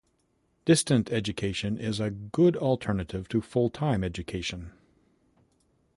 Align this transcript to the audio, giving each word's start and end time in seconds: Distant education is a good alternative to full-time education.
Distant 0.65 1.11
education 1.11 1.77
is 1.77 1.99
a 1.99 2.09
good 2.09 2.55
alternative 2.57 3.27
to 3.29 3.39
full-time 3.39 4.03
education. 4.03 4.71